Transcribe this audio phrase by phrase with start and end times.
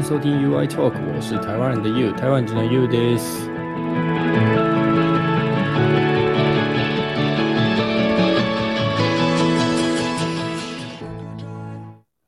[0.00, 3.50] 迎收听 UI Talk，我是台湾人的 You，台湾人的 You です。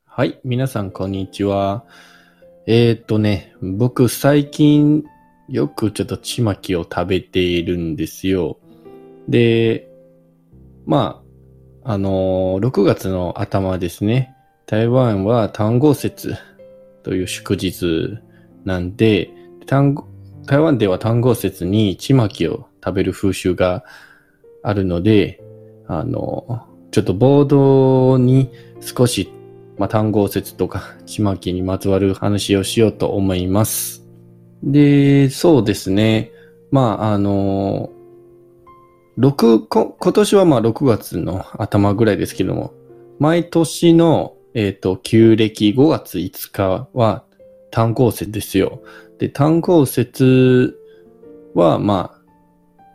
[0.05, 1.83] はい、皆さんこんにちは。
[2.67, 5.03] えー、っとね、僕最近
[5.49, 8.59] よくちょっとちまきを食べているんですよ。
[9.27, 9.89] で、
[10.85, 11.23] ま
[11.83, 14.35] あ、あのー6月の頭ですね。
[14.67, 16.35] 台湾は単語節
[17.03, 18.19] という祝日
[18.65, 19.29] なんで、
[19.65, 23.83] 台湾では単語節にちまきを食べる風習が
[24.61, 25.41] あるので、
[25.87, 29.31] あの、ちょっとボードに少し、
[29.77, 34.05] まあ、単語節とかちまきにまつわる話をしようと思います。
[34.61, 36.31] で、そうですね。
[36.71, 37.89] まあ、あの、
[39.17, 42.73] 6今年はま6月の頭ぐらいですけども、
[43.19, 47.23] 毎年の、えっ、と、旧暦5月5日は
[47.71, 48.81] 単行節ですよ。
[49.17, 50.77] で、単行節
[51.55, 52.23] は、まあ、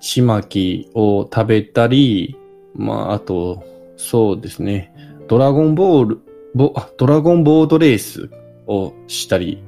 [0.01, 2.37] ちまきを食べたり、
[2.75, 3.65] まあ、あと、
[3.97, 4.93] そうですね、
[5.27, 6.21] ドラゴンボール、
[6.55, 8.31] ボドラゴンボードレース
[8.67, 9.63] をしたり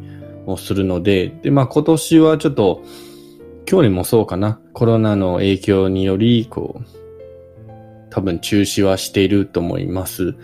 [0.46, 2.82] もするので、で、まあ今年はちょっと、
[3.66, 6.84] 去年もそうかな、コロナの影響により、こう、
[8.10, 10.34] 多分中止はしていると思います。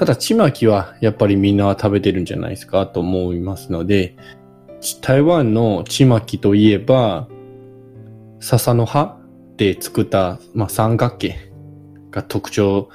[0.00, 2.86] ただ、ちまきはやっぱりみんな食べてるんじゃないですか？
[2.86, 4.16] と思いますので、
[5.02, 7.28] 台湾のちまきといえば、
[8.40, 9.18] 笹の葉
[9.58, 11.52] で作った、まあ、三角形
[12.10, 12.88] が特徴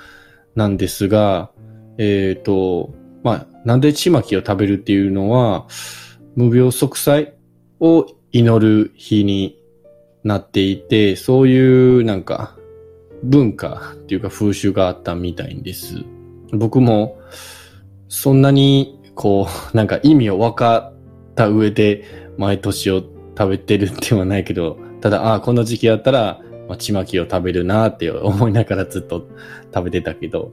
[0.55, 1.51] なんですが、
[1.99, 5.67] えっ、と、まあ、なんでちまきを食べるっていうのは、
[6.35, 7.35] 無病息災
[7.79, 9.61] を祈る日に
[10.23, 12.57] なっていて、そういうなんか
[13.21, 16.03] 文化っていうか風習があったみたいです。
[16.51, 17.19] 僕も
[18.07, 20.93] そんなにこう、 なんか意味を分かっ
[21.35, 22.03] た上で
[22.37, 23.03] 毎年を
[23.37, 29.27] 食べてるってはないけど、ただ、ああ、この時期やったら、まあ、ちまきを食べるなって思いながらずっと
[29.73, 30.51] 食べてたけど。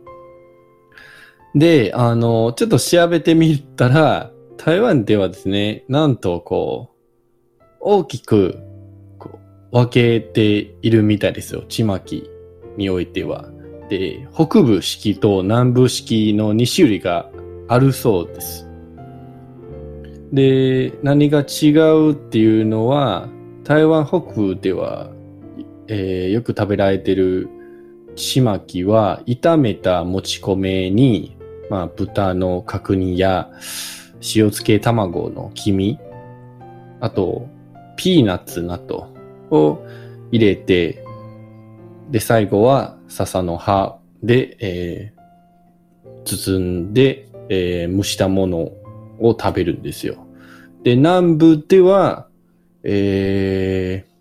[1.55, 6.91] で、あの、ちょっと調べてみたら、台湾ではですね、なんとこ
[7.61, 8.59] う、大きく
[9.19, 9.41] こ
[9.73, 11.63] う分けているみたいですよ。
[11.69, 12.31] ちまき
[12.77, 13.52] においては。
[13.93, 17.29] で、北部式と南部式の2種類が
[17.69, 18.67] あるそうです。
[20.33, 21.73] で、何が違
[22.09, 23.29] うっていうのは、
[23.65, 25.11] 台湾北部では、
[25.89, 27.51] えーよく食べられてる
[28.17, 31.37] ちまきは、炒めたもち米に、
[31.69, 33.51] まあ、豚の角煮や
[34.21, 35.99] 塩漬け卵の黄身、
[37.01, 37.47] あと、
[37.99, 39.13] ピーナッツなど
[39.51, 39.85] を
[40.31, 41.05] 入れて、
[42.13, 45.23] で、最後は笹の葉で、えー
[46.25, 48.59] 包んで、えー蒸したもの
[49.19, 50.27] を食べるんですよ。
[50.85, 52.29] で、南部では、
[52.85, 54.13] えー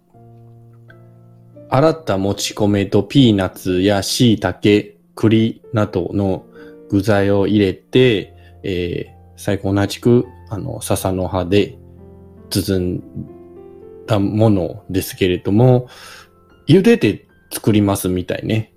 [1.70, 6.46] 洗ったもち米とピーナッツや椎茸、栗などの
[6.90, 11.78] 具材を入れて、えー最後同じく、あの、笹の葉で
[12.50, 13.04] 包ん
[14.06, 15.88] だものですけれども、
[16.68, 18.74] 茹でて作りますみたいね。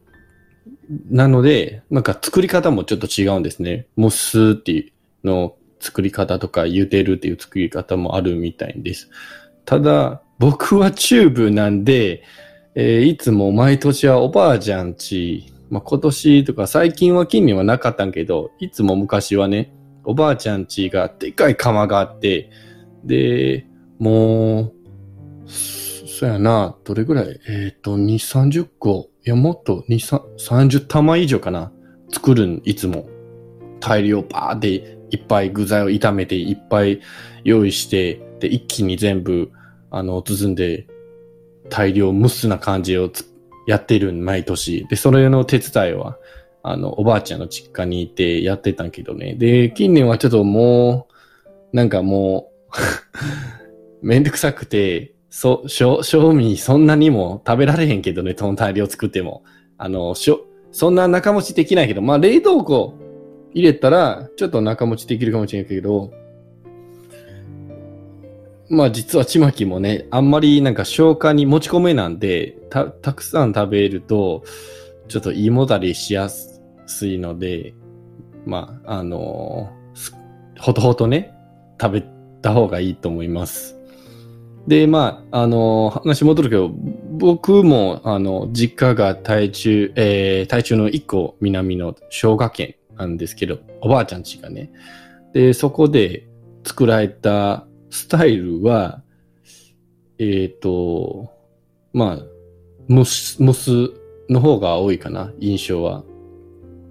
[1.11, 3.87] なので、なんか作り方もちょっと違うんですね。
[3.97, 4.93] 蒸すってい
[5.25, 9.11] うの作り方とか茹でるっていう作り方もあるみたいです。
[9.65, 12.23] ただ、僕はチューブなんで、
[12.75, 19.73] えーいつも毎年はおばあちゃんち、まあ、今年とか最近は近年はなかったんけど、いつも昔はね、
[20.05, 22.51] おばあちゃんちがでかい釜があって、
[23.05, 23.67] で、
[23.99, 24.73] もう、
[26.15, 27.41] そそやな、どれぐらい？
[27.49, 31.73] えっ、と、2、30個、いや、もっと、2、3 30玉以上かな。
[32.13, 33.09] 作るん、いつも。
[33.81, 34.69] 大量バーって
[35.11, 37.01] いっぱい具材を炒めて、いっぱい
[37.43, 39.51] 用意して、で、一気に全部、
[39.91, 40.87] あの、包んで、
[41.69, 43.25] 大量無数な感じをつ
[43.67, 44.87] やってるん、毎年。
[44.89, 46.17] で、それの手伝いは、
[46.63, 49.35] あの、おばあちゃんの実家にいてやってたんけどね。
[49.35, 51.09] で、近年はちょっとも
[51.73, 52.53] う、なんかも
[54.01, 59.43] う、 めんどくさくて、そ、賞、賞味そんなにも食べられへんけどね、その大量作っても。
[59.79, 62.95] あの、しょ、そんな中持ちできないけど、まあ冷凍庫
[63.53, 66.13] 入れたら、ちょっと中持ちできるかもしれんけど、
[68.69, 74.45] まあ実はちまきもね、あんまりなんか消化に持ち込めなんで、た、たくさん食べると、
[75.09, 76.63] ちょっと胃もたれしやす
[77.09, 77.75] いので、
[78.47, 80.15] まあ、あのす
[80.61, 81.35] ほとほとね、
[81.83, 82.05] 食べ
[82.41, 83.74] た方がいいと思います。
[84.67, 94.71] で、まあ、あの話戻るけど、僕も、あの、実家が台中、えー、台中の一個南の昭和県なんですけど、おばあちゃん家がね。
[95.33, 96.27] で、そこで、
[96.65, 99.03] 作られたスタイルは、
[100.19, 101.31] えっ、ー、と、
[101.93, 102.19] まあ、
[102.89, 103.71] 蒸す、蒸す
[104.29, 106.05] の方が多いかな、印象は。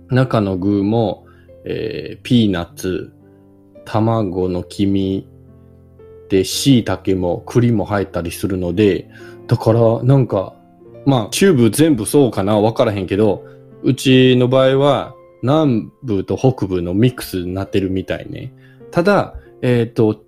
[0.10, 1.26] 中の具も、
[1.66, 3.12] えー、ピーナッツ、
[3.86, 5.28] 卵の黄身
[6.34, 9.08] で、椎茸も栗も入ったりするので、
[9.46, 10.56] だからなんか、
[11.06, 13.46] まあ、チューブ全部そうかなわからへんけど、
[13.84, 15.14] うちの場合は
[15.44, 18.52] 南部と北部のミックスになってるみたいね。
[18.90, 20.24] ただ、えっ、ー、と、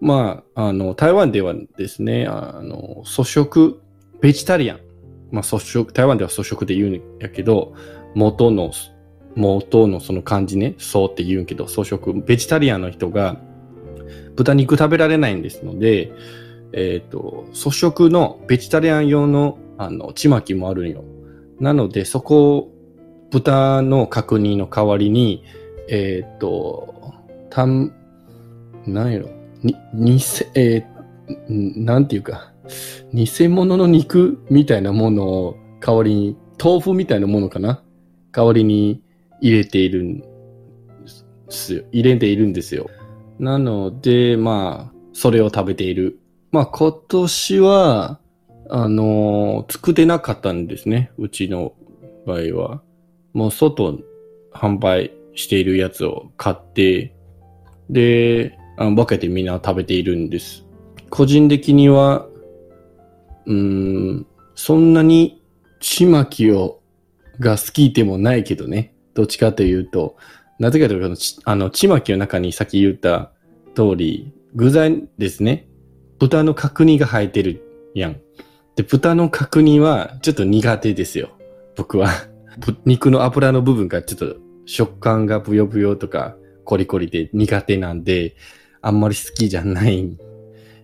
[0.00, 3.82] まあ、あの、台湾ではですね、あの、粗食、
[4.22, 4.80] ベジタリアン。
[5.32, 7.74] まあ、粗食、台湾では粗食で言うんやけど、
[8.14, 8.72] 元の、
[9.36, 13.36] 元のその漢字ね、そうって言うんけど、粗食、ベジタリアンの人が
[14.36, 16.12] 豚肉食べられないんですので、
[16.72, 21.04] えっ、ー、と、粗食のベジタリアン用の、あの、ちまきもあるんよ。
[21.60, 22.72] なので、そこを
[23.30, 25.44] 豚の角煮の代わりに、
[25.88, 27.14] えっ、ー、と、
[27.50, 27.92] たん、
[28.86, 29.28] なんやろ、
[29.62, 32.52] に、にせ、えー、なんていうか、
[33.12, 37.82] 偽物の肉みたいなものを代わりに、豆腐みたいなものかな？
[38.32, 39.02] 代わりに
[39.40, 40.26] 入れているんで
[41.48, 41.84] すよ。
[41.92, 42.88] 入れているんですよ。
[43.38, 46.18] なので、まあ、それを食べている。
[46.50, 48.20] まあ、今年は、
[48.70, 51.12] あのー、作ってなかったんですね。
[51.18, 51.72] うちの
[52.26, 52.82] 場合は。
[53.32, 53.98] もう外
[54.52, 57.14] 販売しているやつを買って、
[57.90, 60.64] で、あの分けてみんな食べているんです。
[61.10, 62.26] 個人的には、
[63.46, 65.42] うん、そんなに
[65.80, 66.80] ちまきを
[67.40, 68.94] が好きでもないけどね。
[69.14, 70.16] どっちかというと、
[70.58, 73.32] なぜかというと、あの、ちまきの中にさっき言った
[73.74, 75.68] 通り、具材ですね。
[76.18, 78.20] 豚の角煮が入ってるやん。
[78.76, 81.30] で、豚の角煮はちょっと苦手ですよ。
[81.76, 82.08] 僕は。
[82.84, 88.36] 肉の油の部分がちょっと食感がブヨブヨとかコリコリで苦手なんで、
[88.82, 90.18] あんまり好きじゃないん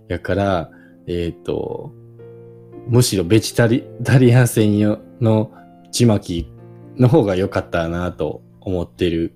[0.09, 0.71] やから、
[1.07, 1.93] えっ、ー、と、
[2.89, 5.53] むしろベジタリタリアン専用の
[5.93, 6.51] ちまき
[6.97, 9.35] の方が良かったなと思ってる。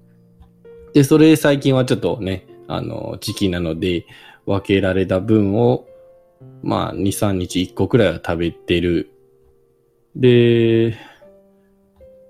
[0.92, 4.06] で、それ最近はちょっとね、あの、時期なので、
[4.46, 5.86] 分けられた分を、
[6.62, 9.10] まあ、2、3日1個くらいは食べてる。
[10.16, 10.96] で、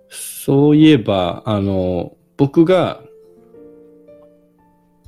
[0.08, 3.02] そういえば、あの、僕が、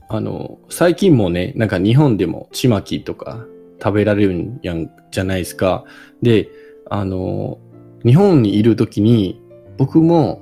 [0.08, 3.44] あの、最近もね、なんか日本でもちまきとか
[3.82, 5.84] 食べられるんやんじゃないですか。
[6.22, 6.48] で、
[6.88, 7.58] あの、
[8.04, 9.40] 日本にいるときに、
[9.76, 10.40] 僕も、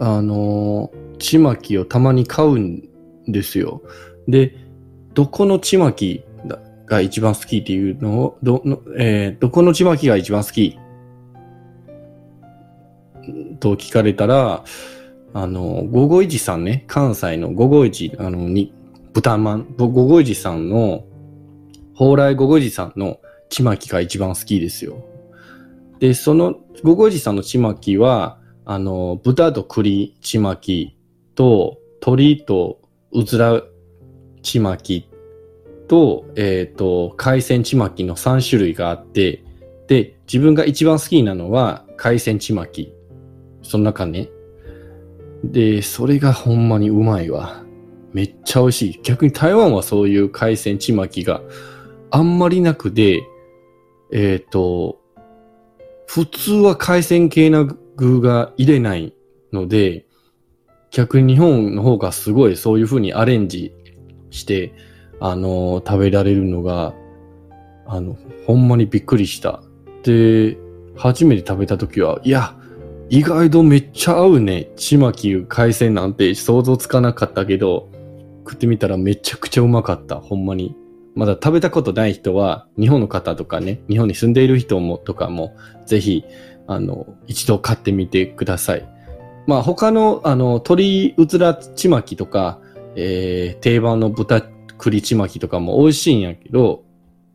[0.00, 2.88] あの、ちまきをたまに買うん
[3.26, 3.82] ですよ。
[4.26, 4.54] で、
[5.14, 6.24] どこのちまき
[6.86, 10.78] が一番好きっていうのを、ど、のえー、どこのちまきが一番好き？
[13.60, 14.64] と聞かれたら、
[15.34, 18.72] あの、午後一さんね、関西の午後一、あの、に、
[19.12, 21.04] 豚まん、午後一さんの、
[21.94, 23.18] 蓬莱午後一さんの
[23.50, 25.04] ちまきが一番好きですよ。
[25.98, 30.96] で、その、午後一さんのちまきは、あの、豚と栗ちまき
[31.38, 32.80] と、鶏と
[33.12, 33.62] うずら
[34.42, 35.08] ちまき
[35.86, 39.44] と、えっ、ー、と、海鮮ちまきの3種類があって、
[39.86, 42.92] で、自分が一番好きなのは海鮮ちまき。
[43.62, 44.30] その中ね。
[45.44, 47.62] で、それがほんまにうまいわ。
[48.12, 49.00] めっちゃ美味しい。
[49.04, 51.40] 逆に台湾はそういう海鮮ちまきが
[52.10, 53.22] あんまりなくで、
[54.12, 54.98] えっ、ー、と、
[56.08, 57.64] 普通は海鮮系な
[57.94, 59.14] 具が入れない
[59.52, 60.07] ので、
[60.90, 63.72] 逆に日本の方がすごいそういう風にアレンジ
[64.30, 64.72] して、
[65.20, 66.94] あの、食べられるのが、
[67.86, 68.16] あの、
[68.46, 69.62] ほんまにびっくりした。
[70.02, 70.56] で、
[70.96, 72.54] 初めて食べた時は、いや、
[73.10, 74.70] 意外とめっちゃ合うね。
[74.76, 77.88] ちまき海鮮なんて想像つかなかったけど、
[78.40, 80.16] 食ってみたらめちゃくちゃうまかった。
[80.16, 80.76] ほんまに。
[81.14, 86.24] まだ食べたことない人は、日本の方とかね、日本に住んでいる人もとかも、ぜひ、
[86.66, 88.97] あの、一度買ってみてください。
[89.48, 92.60] まあ他の、あの、鶏うずらちまきとか、
[92.94, 94.42] えー、定番の豚
[94.76, 96.84] 栗ちまきとかも美味しいんやけど、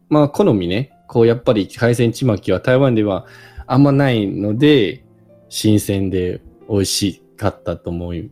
[0.10, 3.26] まあ好みね、こうやっぱり海鮮ちまきは台湾では
[3.66, 5.04] あんまないので、
[5.50, 6.40] 新鮮で
[6.70, 8.30] 美味しかったと思い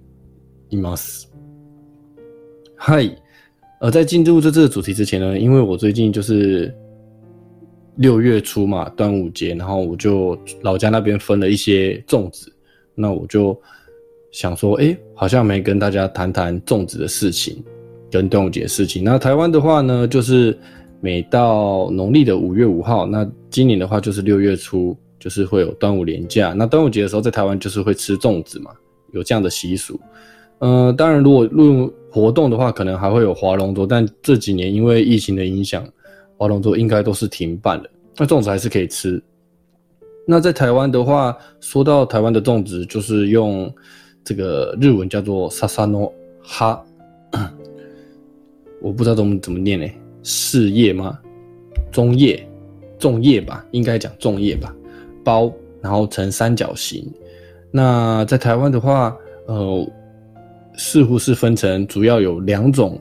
[0.74, 1.34] ます。
[2.78, 3.18] はい。
[3.80, 6.72] 呃，在进入这这个主题之前呢，因为我最近就是
[7.96, 12.54] 六月初嘛，端午节，然后我就老家那边分了一些粽子，
[12.96, 13.60] 那我就
[14.32, 17.64] 想说，哎，好像没跟大家谈谈粽子的事情，
[18.10, 19.04] 跟端午节的事情。
[19.04, 20.58] 那台湾的话呢，就是
[21.00, 26.54] 每到农历的五月五号，那今年的话就是六月初，就是会有端午连假。
[26.54, 28.72] 那端午节的时候，在台湾就是会吃粽子嘛，
[29.12, 30.00] 有这样的习俗。
[30.60, 35.84] 呃，当然，如果论活动的话，可能还会有划龙舟，但这几年因为疫情的影响，
[36.38, 37.86] 划龙舟应该都是停办了。
[38.18, 39.22] 那粽子还是可以吃。
[40.26, 43.74] 那在台湾的话，说到台湾的粽子，就是用
[44.24, 46.82] 这个日文叫做“萨萨诺哈”，
[48.82, 49.88] 我不知道怎么怎么念呢？
[50.24, 51.20] 事叶吗？
[51.92, 52.48] 中叶？
[53.00, 54.74] 粽叶吧，应该讲粽叶吧。
[55.24, 55.52] 包，
[55.82, 57.04] 然后呈三角形。
[57.72, 59.88] 那在台湾的话，呃，
[60.78, 63.00] 似乎是分成主要有两种，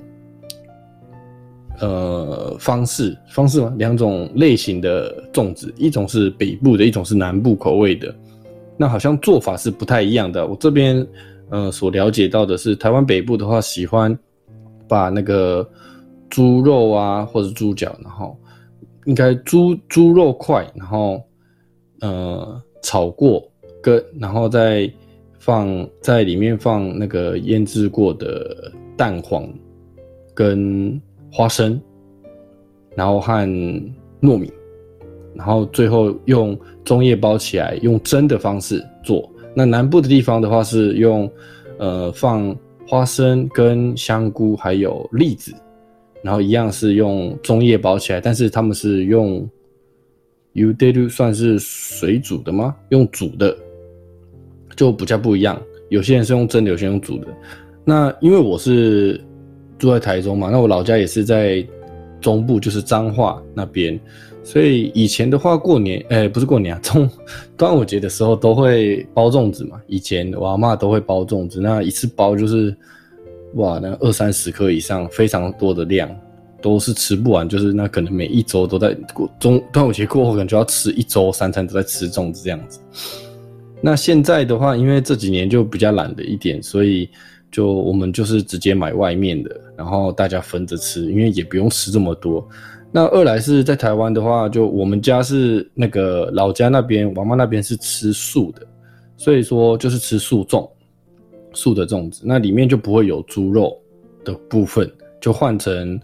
[1.80, 3.74] 呃，方式方式吗？
[3.78, 8.14] 两种类型的粽子，一种是北部的，一种是南部口味的。
[8.76, 10.46] 那好像做法是不太一样的。
[10.46, 11.06] 我这边
[11.48, 14.16] 呃所了解到的是，台湾北部的话喜欢
[14.86, 15.66] 把那个
[16.28, 18.36] 猪肉啊或者猪脚，然后
[19.06, 21.22] 应该猪猪肉块，然后
[22.00, 23.42] 呃炒过，
[23.82, 24.90] 跟然后再
[25.38, 29.48] 放在里面放那个腌制过的蛋黄
[30.34, 31.00] 跟
[31.32, 31.80] 花生，
[32.96, 33.32] 然后和
[34.20, 34.52] 糯米，
[35.34, 39.30] 然后最后用粽叶包起来，用蒸的方式做。
[39.54, 41.30] 那南部的地方的话是用
[41.78, 42.54] 呃放
[42.86, 45.54] 花生跟香菇还有栗子，
[46.22, 49.48] 然后一样是用粽叶包起来，但是他们是用
[50.52, 52.74] u d a 算是水煮的吗？
[52.90, 53.56] 用煮的
[54.76, 55.60] 就比较不一样。
[55.88, 57.26] 有些人是用蒸的，有些人用煮的。
[57.84, 59.20] 那因为我是
[59.80, 61.66] 住在台中嘛，那我老家也是在
[62.20, 63.98] 中部，就是彰化那边，
[64.44, 67.08] 所以以前的话过年，哎，不是过年啊， 中
[67.56, 69.80] 端午节的时候都会包粽子嘛。
[69.86, 72.76] 以前我阿妈都会包粽子，那一次包就是
[73.54, 76.14] 哇，那二三十颗以上，非常多的量，
[76.60, 77.48] 都是吃不完。
[77.48, 82.78] 就是那可能每一周都在过中端午节过后，可能就要吃一周三餐都在吃粽子这样子。
[83.80, 87.08] 那现在的话，因为这几年就比较懒了一点，所以
[87.50, 92.46] 就我们就是直接买外面的，然后大家分着吃，因为也不用吃这么多。
[92.92, 98.66] 那二来是在台湾的话，就我们家是那个老家那边，王妈那边是吃素的，
[99.16, 100.68] 所以说就是吃素粽，
[101.52, 103.76] 素的粽子，那里面就不会有猪肉
[104.24, 104.90] 的部分，
[105.20, 106.00] 就换成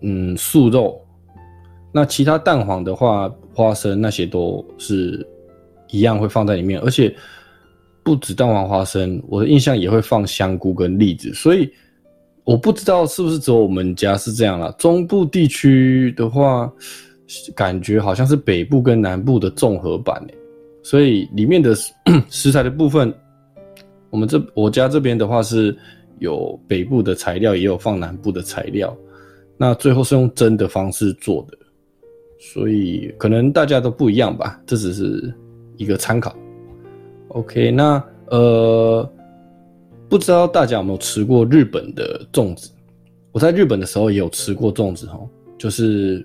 [0.00, 1.00] 嗯素肉。
[1.92, 5.26] 那其他蛋黄的话，花生那些都是。
[5.90, 7.16] 一样会放在里面，而且
[8.02, 11.70] 不止蛋黄花生，我的印象也会放香菇跟栗子，所以
[12.44, 14.74] 我不知道是不是只有我们家是这样啦。
[14.78, 16.72] 中部地区的话，
[17.54, 20.34] 感觉好像是北部跟南部的综合版诶，
[20.82, 21.74] 所以里面的
[22.30, 23.12] 食材的部分，
[24.10, 25.76] 我们这我家这边的话是
[26.18, 28.96] 有北部的材料，也有放南部的材料，
[29.56, 31.58] 那最后是用蒸的方式做的，
[32.38, 35.34] 所以可能大家都不一样吧，这只是。
[35.80, 36.36] 一个参考
[37.28, 39.10] ，OK，那呃，
[40.08, 42.70] 不知道大家有没有吃过日本的粽子？
[43.32, 46.24] 我在日本的时候也有吃过粽子哦，就是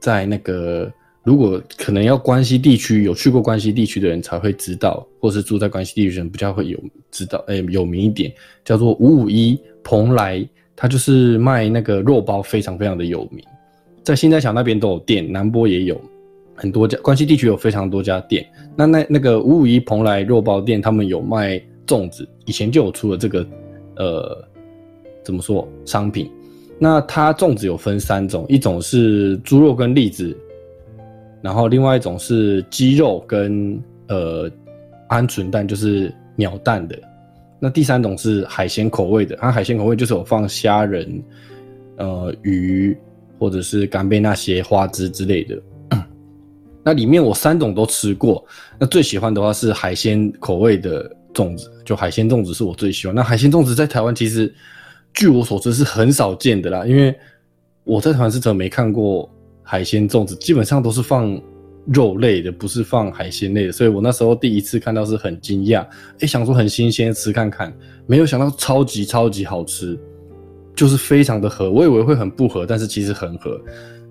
[0.00, 0.92] 在那个
[1.24, 6.78] 如果可能要关西地区有去过关西地区的人才会知道，或是住在关西地区的人比较会有
[7.10, 8.32] 知道，哎，有名一点
[8.64, 13.44] 叫做五五一蓬莱，它就是卖那个肉包，非常非常的有名，
[14.04, 16.00] 在新在桥那边都有店，南波也有。
[16.56, 18.44] 很多家关西地区有非常多家店，
[18.74, 23.46] 那那那个五五一蓬莱肉包店，他们有卖粽子，以前就有出了这个，
[23.96, 24.44] 呃，
[25.22, 26.30] 怎么说商品？
[26.78, 30.36] 那它粽子有分三种，一种是猪肉跟栗子，
[31.42, 34.50] 然后另外一种是鸡肉跟呃
[35.08, 36.98] 鹌鹑蛋，就是鸟蛋的，
[37.58, 41.22] 那第三种是海鲜口味的，它海鲜口味就是有放虾仁、
[41.96, 42.96] 呃鱼
[43.38, 45.60] 或者是干贝那些花枝之类的。
[46.86, 48.46] 那里面我三种都吃过，
[48.78, 53.14] 那最喜欢的话是海鲜口味的粽子，就海鲜粽子是我最喜欢。
[53.16, 54.54] 那海鲜粽子在台湾其实，
[55.12, 57.12] 据我所知是很少见的啦，因为
[57.82, 59.28] 我在台湾是真的没看过
[59.64, 61.36] 海鲜粽子，基本上都是放
[61.86, 63.72] 肉类的，不是放海鲜类的。
[63.72, 65.84] 所以我那时候第一次看到是很惊讶，
[66.20, 67.76] 哎，想说很新鲜吃看看，
[68.06, 69.98] 没有想到超级超级好吃，
[70.76, 71.68] 就是非常的合。
[71.68, 73.60] 我以为会很不合，但是其实很合，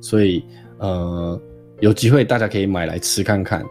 [0.02, 0.44] 所以
[0.80, 1.42] 呃。
[1.82, 3.64] 有机会大家可以买来吃看看，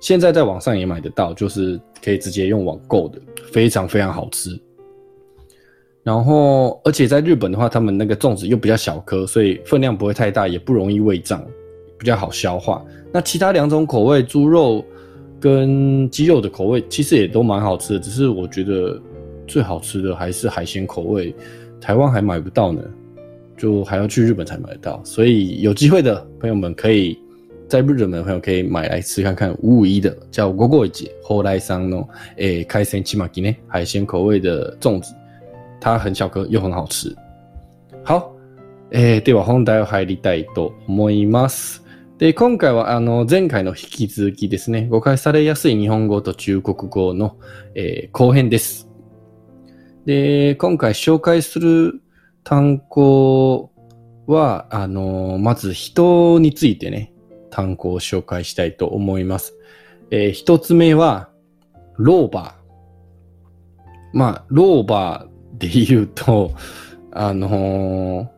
[0.00, 3.20] 现在在网上也买得到，就是可以直接用网购的，
[3.52, 4.58] 非常非常好吃。
[6.02, 11.46] 然后，而且在日本的话，他们那个粽子又比较小颗，所以分量不会太大，也不容易胃胀，
[11.98, 12.82] 比较好消化。
[13.12, 14.82] 那其他两种口味，猪肉
[15.38, 18.98] 跟鸡肉的口味，其实也都蛮好吃的，只是我觉得
[19.46, 21.34] 最好吃的还是海鲜口味，
[21.78, 22.82] 台湾还买不到呢，
[23.58, 24.98] 就还要去日本才买得到。
[25.04, 27.18] 所以有机会的朋友们可以。
[27.70, 32.04] 在日本的朋友可以买来吃看看，五五一的叫锅锅节后来桑喏，
[32.36, 35.14] 诶，开森起马吉呢海鲜口味的粽子，
[35.80, 37.16] 它很小颗又很好吃。
[38.04, 38.34] 好。
[38.90, 41.84] えー、では本題を入りたいと思います。
[42.18, 47.36] で、今回はあの前回の引き続きですね、誤解されやすい日本語と中国語の、
[47.76, 48.88] えー、後編です。
[50.06, 52.02] で、今回紹介する
[52.42, 53.70] 単語
[54.26, 57.09] は、あの、まず人についてね、
[57.50, 59.54] 単語を紹介したいと思います。
[60.10, 61.30] えー、一つ目は、
[61.96, 62.60] ローバー。
[64.12, 66.52] まあ、ローバーで言うと、
[67.12, 68.28] あのー、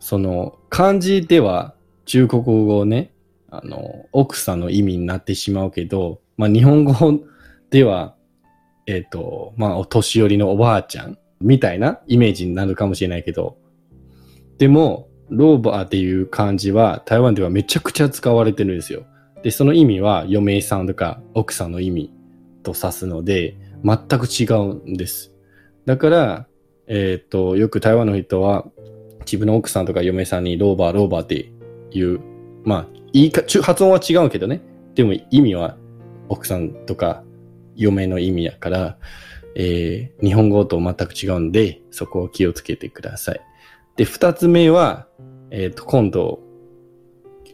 [0.00, 3.12] その、漢字では中国語をね、
[3.50, 6.94] あの、奥さんの意味になってしまうけど、まあ、日本語
[7.70, 8.16] では、
[8.86, 13.56] えっ、ー、と、まあ、お年寄りのおばあちゃんみたいなイメージになるかもしれないけど、
[14.58, 19.06] でも、ローバーっていう漢字は台湾ではめちゃくちゃ使われてるんですよ。
[19.42, 22.12] で、その意味は嫁さんとか奥さんの意味
[22.62, 25.32] と指すので、全く違うんです。
[25.84, 26.46] だから、
[26.86, 28.66] えっ、と、よく台湾の人は
[29.20, 31.52] 自分の奥さんとか嫁さんにローバー、ローバーって
[31.90, 32.20] いう、
[32.64, 34.62] まあ、言いか、発音は違うけどね。
[34.94, 35.76] でも意味は
[36.28, 37.22] 奥さんとか
[37.76, 38.98] 嫁の意味やから、
[39.56, 43.40] えー、日本語と全く違うんで、そこを気をつけてください。
[43.96, 45.06] で、二つ目は、
[45.50, 46.40] えっ、ー、と、今度、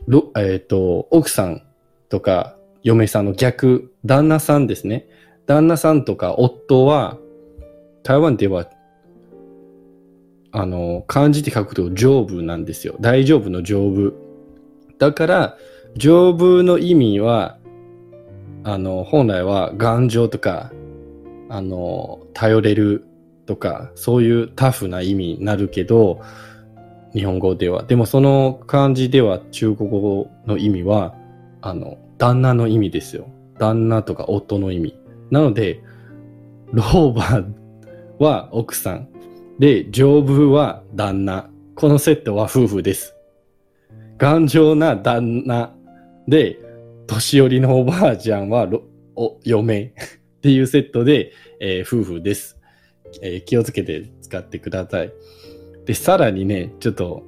[0.07, 1.63] ろえっ、ー、と、奥さん
[2.09, 5.07] とか嫁さんの逆、旦那さんですね。
[5.47, 7.19] 旦那さんとか夫は、
[8.03, 8.71] 台湾では、
[10.53, 12.97] あの、漢字で書くと丈夫なんですよ。
[13.01, 14.13] 大丈夫の丈夫。
[14.99, 15.59] だから、
[15.97, 17.59] 丈夫の意味は、
[18.65, 20.73] あの、本来は頑丈とか、
[21.49, 23.05] あの、頼れる
[23.51, 26.23] とか、そういうタフな意味になるけど、
[27.13, 27.83] 日本語では。
[27.83, 31.17] でもその漢字では中国語の意味は、
[31.61, 33.27] あの、旦那の意味ですよ。
[33.59, 34.97] 旦那とか夫の意味。
[35.33, 35.83] なので、
[36.71, 37.53] ローバー
[38.21, 39.09] は奥さん。
[39.59, 41.51] で、丈夫は旦那。
[41.75, 43.17] このセットは夫婦です。
[44.17, 45.75] 頑丈な旦那。
[46.29, 46.57] で、
[47.09, 48.69] 年寄りのおばあちゃんは
[49.17, 49.93] お嫁っ
[50.41, 52.60] ていうセットで、えー、夫婦です。
[53.23, 55.13] えー、気をつけて使ってください。
[55.87, 57.23] で、さらにね、ちょっと、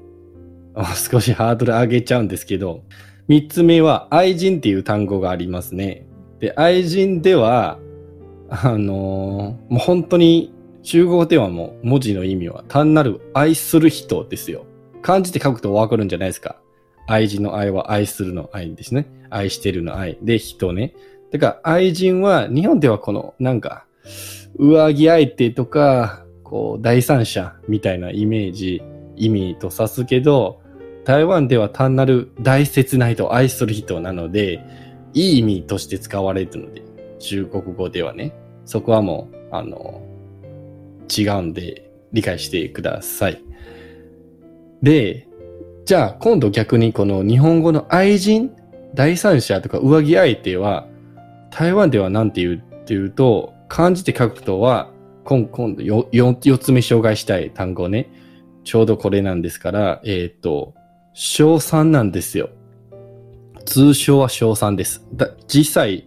[1.10, 2.82] 少しハードル上げちゃうんですけど、
[3.28, 6.06] 三つ目は愛人っていう単語がありますね。
[6.40, 7.78] で、愛人では、
[8.48, 14.66] あのー、もう本当に中国語ではもう文字の意味は単なる愛する人ですよ。
[15.00, 16.56] 漢字で書くとわかるんじゃないですか。
[17.06, 19.06] 愛人の愛は愛するの愛ですね。
[19.30, 20.18] 愛してるの愛。
[20.22, 20.94] で、人ね。
[21.32, 23.86] だから愛人は日本ではこのなんか、
[24.58, 28.82] 上着相手とか、こう、第三者みたいなイメージ、
[29.16, 30.60] 意味と指すけど、
[31.04, 34.60] 台湾では単なる大切な人、愛する人なので、
[35.14, 36.82] いい意味として使われるので、
[37.18, 38.34] 中国語ではね。
[38.64, 40.02] そこはもう、あの、
[41.16, 43.42] 違うんで、理解してください。
[44.82, 45.26] で、
[45.84, 48.52] じゃあ今度逆にこの日本語の愛人、
[48.94, 50.86] 第三者とか上着相手は、
[51.50, 54.90] 台湾では何て言うっていうと、漢字で書くとは、
[55.24, 58.10] 今今度 4, 4つ目紹介したい単語ね。
[58.64, 60.74] ちょうどこれなんですから、えっ、ー、と、
[61.14, 62.50] 小3なんですよ。
[63.64, 65.06] 通称は小3です。
[65.14, 66.06] だ実際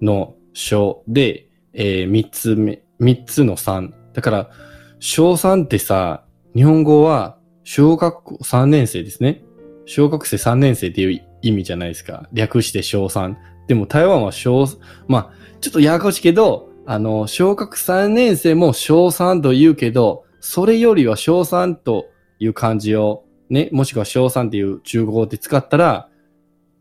[0.00, 3.92] の小で、えー、3つ目、3つの3。
[4.14, 4.50] だから、
[4.98, 9.44] 小3ってさ、日本語は小学校3年生ですね。
[9.84, 12.26] 小学生3年生っていう意味じゃないですか。
[12.32, 13.36] 略して小3。
[13.68, 14.66] でも台湾は小、
[15.08, 15.30] まあ、
[15.60, 22.06] ちょっとややこしいけど、あの、小学3年生も小3と言うけど、それよりは小3と
[22.38, 26.08] いう漢字をね、もしくは小3っていう中国語で使ったら、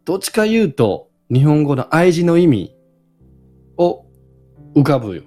[0.06, 2.76] どっちか言うと、日本語の愛字の意味
[3.78, 4.06] を
[4.76, 5.24] 浮かぶよ。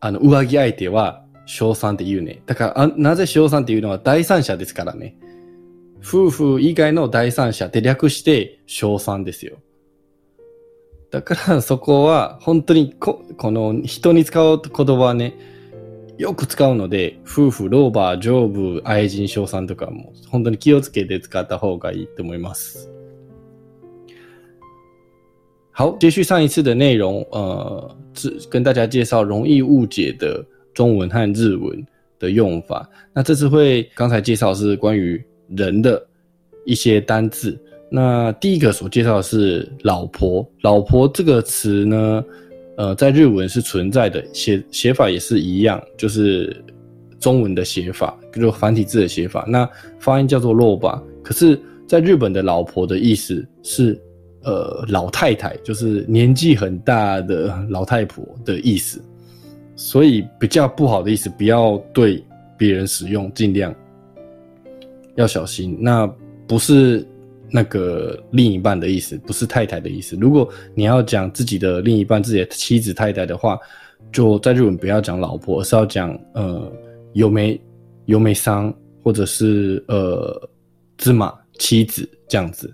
[0.00, 2.42] あの、上着相手は小3って言うね。
[2.46, 5.16] だからなぜ小3っていうのは第三者ですからね。
[6.04, 9.58] 夫婦以外の第三者って略して小3ですよ。
[11.12, 15.34] だからそこは本当にこの人に使う言葉はね、
[16.16, 22.90] よく使うので、夫婦、老婆、丈夫、愛人、賞賛とかも本当に気をつけて使った方がいいと思います。
[25.74, 27.94] 好，接续上一次的内容，呃，
[28.48, 31.86] 跟大家介绍容易误解的中文和日文
[32.18, 32.88] 的用法。
[33.12, 36.06] 那这次会刚才介绍是关于人的
[36.64, 37.58] 一些单字。
[37.94, 42.24] 那第一个所介绍的是“老婆”，“老婆”这个词呢，
[42.78, 46.56] 呃，在日文是存在的，写写法也是一样，就是
[47.20, 49.44] 中文的写法，就繁体字的写法。
[49.46, 54.00] 那发音叫做“洛吧”，可是，在日本的“老婆”的意思是，
[54.42, 59.02] 呃，老太太，就是年纪很大的老太婆的意思，
[59.76, 62.24] 所以比较不好的意思，不要对
[62.56, 63.74] 别人使用，尽量
[65.14, 65.76] 要小心。
[65.78, 66.10] 那
[66.48, 67.06] 不是
[67.52, 70.16] 那个另一半的意思，不是太太的意思。
[70.16, 73.58] 如果你要讲自己的另一半、自己的妻子、太太的话，
[74.10, 76.72] 就在日本不要讲老婆，而是要讲呃
[77.12, 77.60] 有没
[78.06, 80.48] 有没桑，或者是呃
[80.96, 82.72] 芝麻妻子这样子。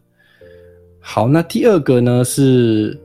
[1.01, 2.99] 好，那第二个呢是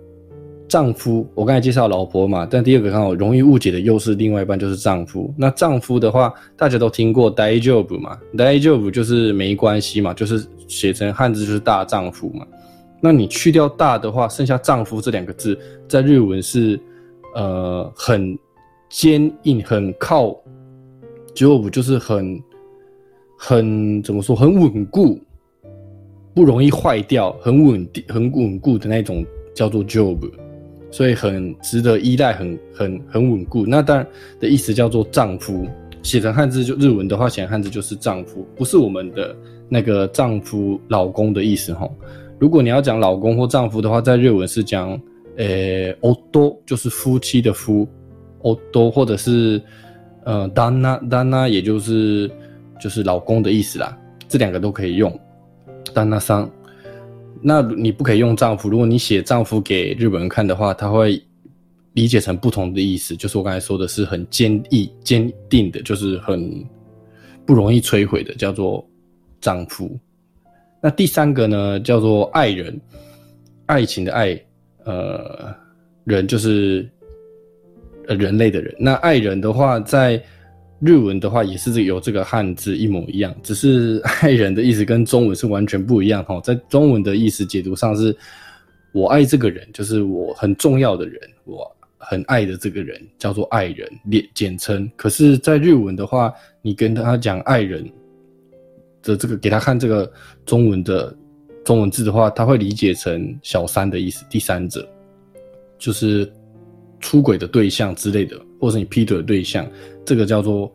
[0.67, 1.27] 丈夫。
[1.35, 5.33] 我刚才介绍老婆嘛，但第二个刚好容易误解的又是另外一半，就是丈夫。
[5.37, 12.45] 那丈夫的话，大家都听过 “day job” 嘛，“day job” 就是没关系嘛，就是写成汉字就是大丈夫嘛。
[12.99, 15.57] 那你去掉“大”的话，剩下“丈夫”这两个字，
[15.87, 16.79] 在日文是
[17.35, 18.37] 呃很
[18.89, 20.35] 坚硬、很靠
[21.35, 22.41] job，就是很
[23.37, 25.19] 很怎么说，很稳固。
[26.35, 30.17] 不容易坏掉，很稳定、很稳固的那种叫做 job，
[30.89, 33.65] 所以很值得依赖，很很很稳固。
[33.67, 34.07] 那当然
[34.39, 35.67] 的意思叫做丈夫，
[36.01, 39.35] 写成汉字就日文的话，写汉字就是丈夫，不是我们的
[39.73, 41.89] 那个丈夫、老公的意思哈。
[42.39, 44.91] 如果你要讲老公或丈夫的话，在日文是讲
[45.37, 47.87] 呃 odo，就是夫妻的夫
[48.43, 49.59] odo，或者是
[50.25, 52.29] 呃 dana，dana 也就是
[52.79, 55.11] 就是老公的意思啦，这两个都可以用。
[55.91, 56.47] 旦那桑，
[57.41, 58.69] 那你不可以用丈夫。
[58.69, 61.19] 如果你写丈夫给日本人看的话，他会
[61.93, 63.15] 理解成不同的意思。
[63.15, 66.65] 就是我刚才说的是很坚毅、坚定的，就是很
[67.45, 68.85] 不容易摧毁的，叫做
[69.43, 69.99] 丈夫。
[70.81, 72.79] 那第三个呢，叫做爱人，
[73.65, 74.41] 爱情的爱，
[74.85, 75.53] 呃，
[76.05, 76.89] 人就是
[78.07, 78.73] 呃人类的人。
[78.79, 80.21] 那爱人的话，在
[80.79, 86.39] 日文的话也是有这个汉字一模一样，只是 爱人的意思跟中文是完全不一样哈。
[86.41, 88.15] 在中文的意思解读上是，
[88.93, 94.91] 我爱这个人，就是我很重要的人，我很爱的这个人叫做爱人，简简称。
[94.97, 97.89] 可是，在日文的话，你跟他讲爱人
[99.03, 100.11] 的这个，给他看这个
[100.45, 101.15] 中文的
[101.63, 104.87] 中文字的话，他会理解成小三的意思，第三者，
[105.77, 106.27] 就是
[106.99, 108.39] 出轨的对象之类的。
[108.59, 109.69] 或是你劈腿的对象，
[110.05, 110.71] 这个叫做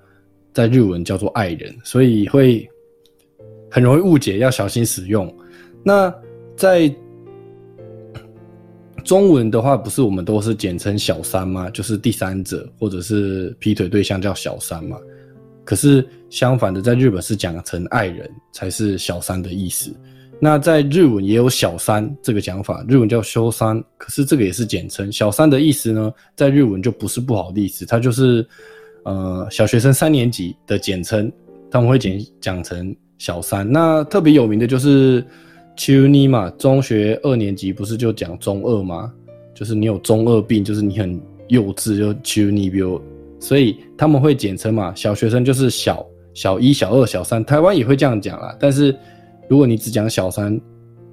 [0.53, 2.69] 在日文叫做爱人，所以会
[3.71, 5.35] 很容易误解，要小心使用。
[5.83, 6.15] 那
[6.55, 6.95] 在
[9.05, 11.71] 中文的话，不是我们都是简称小三吗？
[11.71, 14.99] 就是第三者或者是劈腿对象叫小三嘛。
[15.69, 19.95] 可是相反的，在日本是讲成爱人才是小三的意思。
[20.41, 25.13] 那在日文也有小三这个讲法，日文叫修三，可是这个也是简称。
[25.13, 28.47] 小三的意思呢，在日文就不是不好的意思，它就是
[29.03, 31.31] 呃小学生三年级的简称，
[31.71, 33.71] 他们会简讲成小三。
[33.71, 35.23] 那特别有名的就是
[35.77, 39.13] 秋妮嘛，中学二年级不是就讲中二吗？
[39.55, 42.99] 就是你有中二病，就是你很幼稚，就秋妮病，
[43.40, 44.94] 所以他们会简称嘛。
[44.96, 48.96] 小学生就是小小一、小二、小三，台湾也会这样讲啦，但是。
[49.50, 50.60] 如果你只讲小三，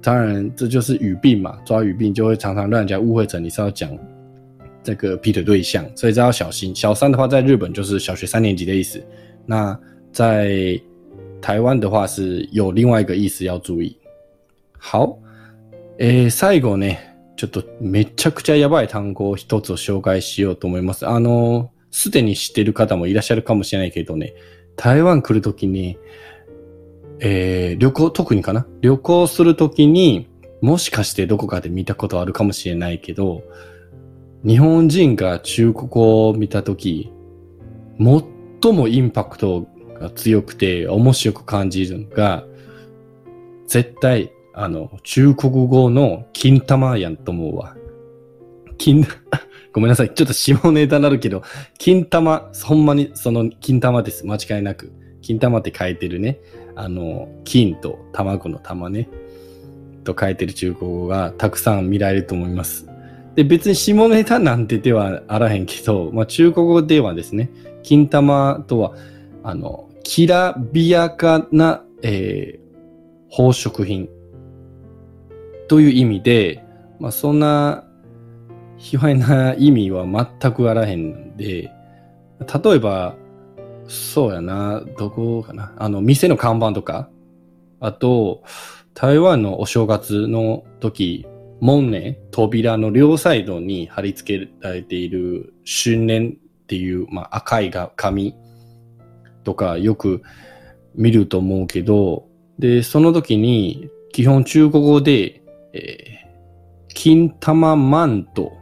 [0.01, 3.89] 当然这就是语病嘛，抓语病就会常常让人家误会成你是要讲
[4.81, 6.73] 这个劈腿对象，所以这要小心。
[6.73, 9.03] 小三的话，在日本就是小学三年级的意思，
[9.45, 9.77] 那
[10.13, 10.79] 在
[11.41, 13.97] 台湾的话是有另外一个意思要注意。
[14.79, 15.19] 好，
[15.99, 16.95] 诶，最後ね、
[17.35, 21.05] ちょっとめちゃくちゃやばい単語を一つ紹介しようと思います。
[21.05, 24.34] あの、 すでに知ってる方もいらっしゃるかもしれないけどね、
[24.76, 25.96] 台湾来るときに、
[27.20, 28.66] えー、旅行、特にかな？
[28.82, 30.28] 旅行するときに、
[30.60, 33.44] もしかしてどこかで見たことあるかもしれないけど、
[34.44, 37.10] 日本人が中国語を見たとき、
[37.98, 39.66] 最もインパクト
[39.98, 42.44] が強くて面白く感じるのが、
[43.66, 47.74] 絶対、あの、中国語の金玉やんと思うわ。
[48.76, 49.06] 金、
[49.76, 50.14] ごめんなさい。
[50.14, 51.42] ちょっと下ネタになるけど、
[51.76, 54.26] 金玉、ほんまにその金玉です。
[54.26, 54.90] 間違いなく。
[55.20, 56.40] 金玉って書いてるね。
[56.76, 59.06] あの、金と卵の玉ね、
[60.02, 62.88] と書いてる中国語がたくさん見られると思います。
[63.34, 67.50] で、別に下ネタなんてではあらへんけど、まあ中国語ではですね、
[67.82, 68.94] 金玉とは、
[69.42, 74.08] あの、きらびやかな、えー、宝飾品
[75.68, 76.64] という意味で、
[76.98, 77.85] まあそんな、
[78.78, 81.72] 卑猥な意味は全くあらへんで、
[82.64, 83.16] 例えば、
[83.88, 84.82] そうやな。
[84.98, 85.72] どこかな。
[85.76, 87.08] あの、店の看板とか、
[87.80, 88.42] あと、
[88.94, 91.26] 台湾のお正月の時、
[91.60, 98.34] 門ね、扉の両サイドに貼り付けられている春年っていう、まあ、赤いが紙
[99.44, 100.22] とかよく
[100.94, 102.26] 見ると思うけど、
[102.58, 108.52] で、その時に基本中国語で、えー、金玉マンド、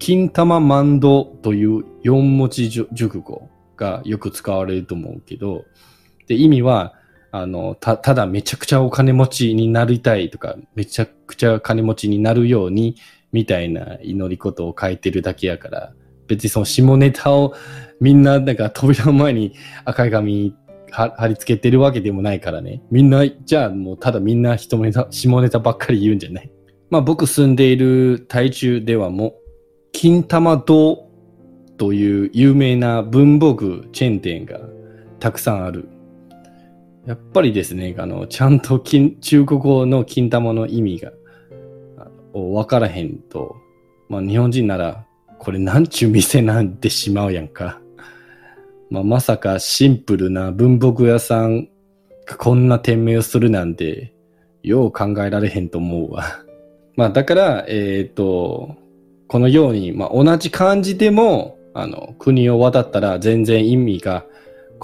[0.00, 5.66] 金玉マンドという四文字熟語がよく使われると思うけど、
[6.26, 6.94] で、意味は、
[7.30, 12.96] あの、た、ただめちゃくちゃお金持ちになりたいとか、めちゃくちゃ金持ちになるように、
[13.30, 15.92] みたいな祈り事を書いてるだけやから、
[16.26, 17.54] 別にその下ネタを
[18.00, 19.52] みんななんか扉の前に
[19.84, 20.54] 赤い紙
[20.90, 22.82] 貼り付けてるわけでもないからね。
[22.90, 26.50] みんな、じゃあもうただみんな下ネタ、下ネタばっかり言うんじゃない？
[26.88, 29.34] まあ僕住んでいる台中ではもう、
[30.00, 31.10] 金玉堂
[31.76, 34.58] という有名な文房具チェーン店が
[35.18, 35.90] たくさんある。
[37.04, 41.12] やっぱりですね、あの、ちゃんと金中国語の金玉の意味が
[42.32, 43.54] わからへんと、
[44.08, 45.04] まあ日本人なら、
[45.38, 47.78] これなんちゅう店なんてしまうやんか。
[48.88, 51.68] まあまさかシンプルな文房具屋さん
[52.24, 54.14] がこんな店名をするなんて、
[54.62, 56.24] よう考えられへんと思うわ。
[56.96, 58.79] まあだから、えっ、ー、と、
[59.30, 64.24] このように、まあ同じ漢字でも、あの、国を渡ったら全然意味が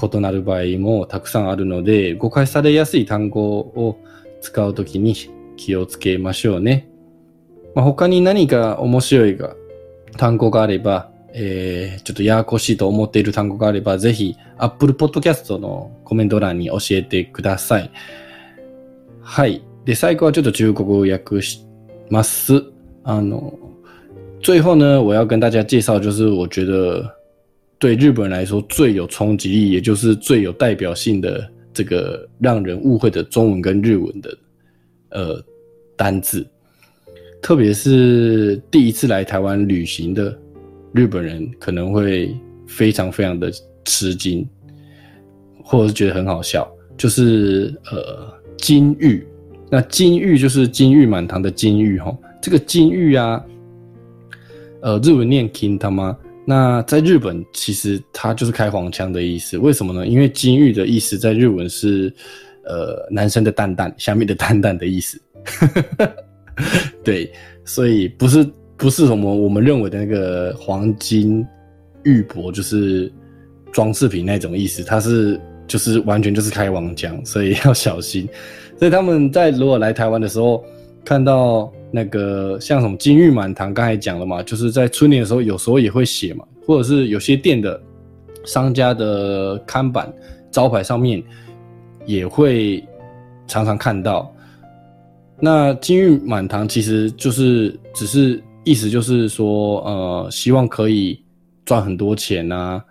[0.01, 3.99] 異なる場合もたくさんあるので、誤解されやすい単語を
[4.41, 5.17] 使うときに
[5.57, 6.89] 気をつけましょうね。
[7.75, 9.57] まあ、他に何か面白いが
[10.17, 17.91] 単語があれば、えー、ちょっとややこしいと思っている単語があれば、ぜひ Apple Podcast のコメント欄に教えてください。
[19.23, 19.65] はい。
[19.85, 21.67] で、最後はちょっと中国語を訳し
[22.11, 22.63] ます。
[23.03, 23.59] あの、
[24.41, 27.05] 最後呢，我要跟大家介绍，就是我觉得
[27.81, 31.45] 对日本人来说最有冲击力，也就是最有代表性的
[31.75, 34.39] 这个让人误会的中文跟日文的
[35.11, 35.45] 呃
[35.97, 36.47] 单字，
[37.43, 40.39] 特别是第一次来台湾旅行的
[40.93, 42.33] 日本人可能会
[42.69, 43.51] 非常非常的
[43.85, 44.47] 吃惊，
[45.65, 49.27] 或者是觉得很好笑，就是呃金玉，
[49.69, 53.45] 那金玉就是金玉满堂的金玉哈，这个金玉啊。
[54.87, 59.59] 呃，日文念 king 他妈，那在日本其实它就是开黄腔的意思。
[59.59, 60.07] 为什么呢？
[60.07, 62.15] 因为金玉的意思在日文是
[62.67, 65.21] 呃男生的蛋蛋，下面的蛋蛋的意思。
[67.03, 67.29] 对，
[67.65, 71.45] 所以不是不是什么我们认为的那个黄金
[72.05, 73.13] 玉帛，就是
[73.73, 74.85] 装饰品那种意思。
[74.85, 78.29] 它是就是完全就是开黄腔，所以要小心。
[78.79, 80.65] 所以他们在如果来台湾的时候
[81.05, 81.73] 看到。
[81.91, 87.81] 那个像什么金玉满堂，刚才讲了嘛，就是在春联的时候，有时候也会写嘛，或者是有些店的
[88.45, 90.13] 商家的看板
[90.51, 91.23] 招牌上面
[92.05, 92.85] 也会
[93.47, 94.31] 常常看到。
[95.39, 101.23] 那金玉满堂其实就是只是意思就是说，呃，希望可以
[101.65, 102.83] 赚很多钱啊，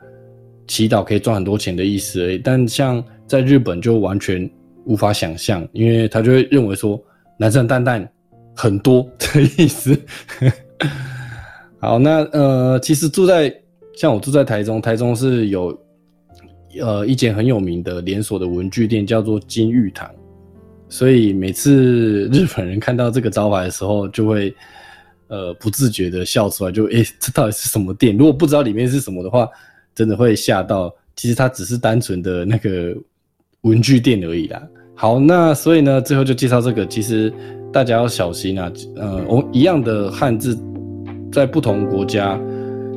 [0.68, 2.38] 祈祷可以赚很多钱的意思而已。
[2.38, 4.50] 但像在日本就完全
[4.86, 7.00] 无法想象，因为他就会认为说，
[7.38, 8.10] 男生蛋蛋。
[8.56, 10.00] 很多的意思。
[11.78, 13.54] 好，那呃，其实住在
[13.94, 15.80] 像我住在台中，台中是有
[16.82, 20.10] 呃一间很有名的连锁的文具店，叫做金玉堂。
[20.90, 24.52] 所以每次日本人看到这个招牌的时候，就会
[25.28, 28.18] 呃不自觉的笑出来，就诶，这到底是什么店？
[28.18, 29.48] 如果不知道里面是什么的话，
[29.94, 30.92] 真的会吓到。
[31.16, 32.96] 其实它只是单纯的那个
[33.62, 34.62] 文具店而已啦。
[34.96, 37.32] 好，那所以呢，最后就介绍这个，其实。
[37.75, 38.71] 大家要小心啊！
[38.97, 40.59] 呃，我一样的汉字，
[41.31, 42.39] 在不同国家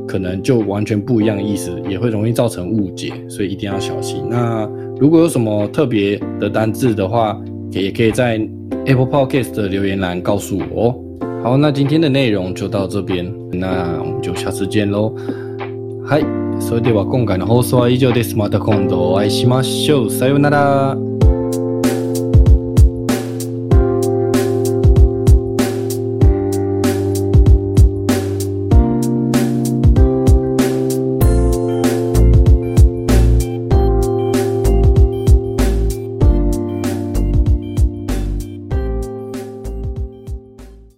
[0.07, 4.23] 可能就完全不一样意思，也会容易造成误解，所以一定要小心。
[4.29, 4.67] 那
[4.99, 7.39] 如果有什么特别的单字的话，
[7.71, 8.41] 也可以在
[8.85, 10.99] Apple Podcast 的留言栏告诉我。
[11.43, 15.13] 好，那今天的内容就到这边，那我们就下次见喽。
[16.05, 16.25] はい、
[16.59, 18.35] それでは今回の放送は以上です。
[18.35, 20.09] また今度お会いしましょう。
[20.11, 21.06] さようなら。